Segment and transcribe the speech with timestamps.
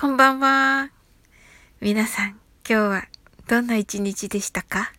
[0.00, 0.92] こんばんは。
[1.80, 3.08] 皆さん、今日は
[3.48, 4.92] どんな一日でしたか？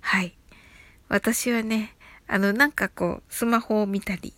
[0.00, 0.38] はい。
[1.08, 1.96] 私はね、
[2.28, 4.32] あの、なんかこう、スマホを見たり、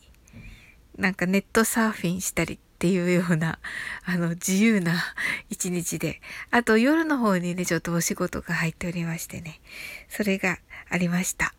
[0.96, 3.58] なんかネットサーフィンしたりっていうような、
[4.06, 4.94] あの、自由な
[5.50, 9.60] 一日で、あと夜の方にね、ちょっとお仕事が入っておりましてね、
[10.08, 11.52] それがありました。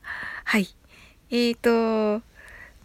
[0.46, 0.76] はい。
[1.30, 2.26] えーと、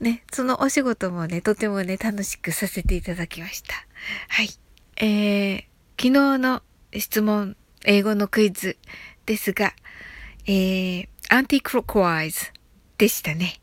[0.01, 3.87] ね、そのお仕事もね、とてもね、楽しくさせていただきました。
[4.29, 4.51] はい。
[5.03, 5.63] えー、
[5.97, 6.61] 昨日の
[6.95, 8.77] 質問、英語のクイズ
[9.25, 9.73] ですが、
[10.45, 12.53] えー、アンティクロクワイズ
[12.99, 13.61] でしたね。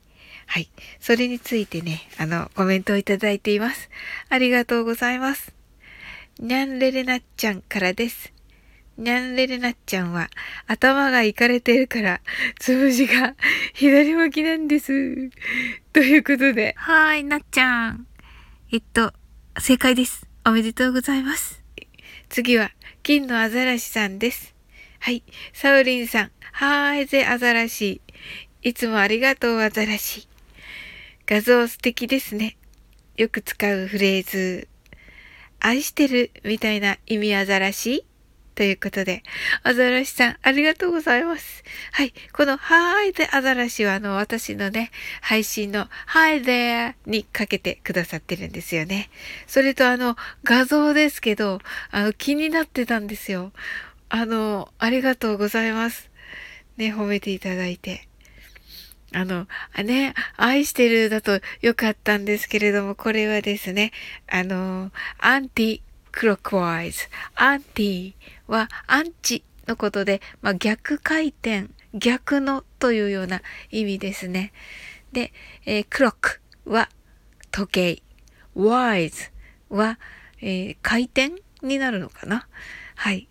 [0.48, 0.68] はい。
[1.00, 3.92] それについてね、あの、コメントをいただいています。
[4.30, 5.54] ありがとうございます。
[6.40, 8.34] にゃんれれなっちゃんからです。
[8.98, 10.32] にゃんれれなっちゃんは
[10.66, 12.22] 頭がいかれてるから、
[12.58, 13.36] つぶじが
[13.76, 15.30] 左向きなんです。
[15.94, 16.74] ということで。
[16.78, 18.08] はーい、なっちゃん。
[18.72, 19.14] えっと、
[19.60, 20.27] 正解です。
[20.48, 21.62] おめでとうございます。
[22.30, 22.72] 次は、
[23.04, 24.56] 金のアザラシさんです。
[25.02, 25.22] はい。
[25.52, 26.32] サウリンさん。
[26.54, 28.00] はーいぜ、アザラシ。
[28.62, 30.30] いつもありがとう、アザラシ。
[31.26, 32.56] 画像素敵ですね。
[33.18, 34.70] よく使うフレーズ。
[35.60, 38.06] 愛してるみたいな意味アザラシ？
[38.58, 39.22] ということで、
[39.62, 41.64] アザラシさん、ありがとうございます。
[41.92, 42.12] はい。
[42.34, 44.90] この、はーいでアザラシは、あの、私のね、
[45.22, 49.12] 配信の、Hi there にかけてくださってるんですよね。
[49.46, 51.60] それと、あの、画像ですけど、
[51.92, 53.52] あの、気になってたんですよ。
[54.10, 56.10] あの、ありがとうございます。
[56.78, 58.08] ね、褒めていただいて。
[59.14, 63.92] あの、あね、愛してるだとよかったんですけれども、これはですね、
[64.28, 67.08] あの、アンティクロックワイズ。
[67.36, 68.14] アンティ
[68.48, 73.42] はアンチのことで、まあ、逆回転、逆のというような
[73.72, 74.54] 意味ですね。
[75.12, 75.34] で、
[75.66, 76.90] えー、クロックは
[77.52, 78.04] 時計。
[78.56, 79.30] ワイズ
[79.70, 80.00] は、
[80.42, 82.48] えー、回転になるのかな？
[82.96, 83.28] はい。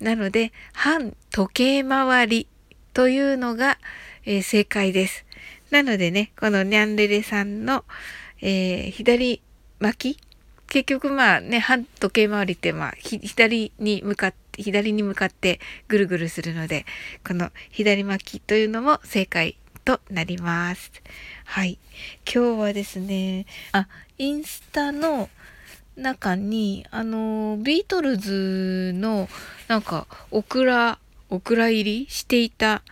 [0.00, 2.46] なので、反時計回り
[2.92, 3.78] というのが、
[4.26, 5.24] えー、正解です。
[5.70, 7.86] なのでね、このニャンレレさんの、
[8.42, 9.40] えー、左
[9.80, 10.25] 巻き
[10.76, 16.84] 結局まあね、反時計回りってまあ、左に向かって、左に向かってぐるぐるするので、
[17.26, 19.56] この左巻きというのも正解
[19.86, 20.92] となります。
[21.46, 21.78] はい。
[22.30, 23.88] 今日はですね、あ、
[24.18, 25.30] インスタの
[25.96, 29.30] 中に、あの、ビートルズの
[29.68, 30.98] なんか、オクラ、
[31.30, 32.82] オクラ入りしていた、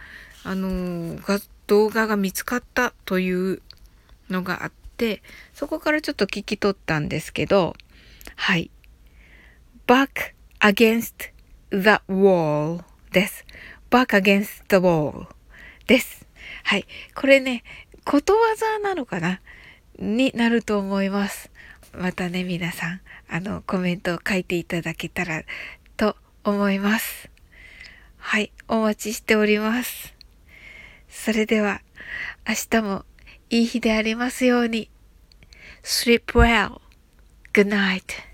[0.43, 1.19] あの、
[1.66, 3.61] 動画が見つかったという
[4.31, 5.22] のがあって、で、
[5.53, 7.75] そこからちょっと聞き取ったんですけど、
[8.37, 8.71] はい。
[9.87, 11.31] back against
[11.71, 12.82] the wall
[13.12, 13.44] です。
[13.91, 15.27] back against the wall
[15.87, 16.27] です。
[16.62, 16.87] はい。
[17.15, 17.65] これね、
[18.04, 19.41] ことわざなのかな？
[19.99, 21.50] になると思います。
[21.93, 25.44] またね、皆さん、あの、コメントを書いていただけたら
[25.97, 27.31] と思います。
[28.19, 28.53] はい。
[28.69, 30.15] お待ちしております。
[31.09, 31.81] それでは、
[32.49, 33.04] 明日も
[33.50, 34.91] いい日でありますように。
[35.82, 36.81] Sleep well.
[37.53, 38.34] Good night.